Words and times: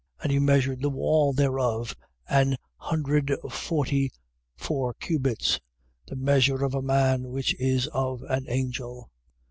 21:17. 0.21 0.23
And 0.23 0.31
he 0.31 0.39
measured 0.39 0.81
the 0.81 0.89
wall 0.89 1.31
thereof 1.31 1.95
an 2.27 2.55
hundred 2.77 3.31
forty 3.51 4.11
four 4.55 4.95
cubits, 4.95 5.59
the 6.07 6.15
measure 6.15 6.63
of 6.65 6.73
a 6.73 6.81
man, 6.81 7.27
which 7.29 7.53
is 7.59 7.85
of 7.89 8.23
an 8.23 8.47
angel. 8.49 9.11